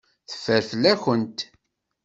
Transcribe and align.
Teffer 0.29 0.61
fell-akent. 0.69 1.39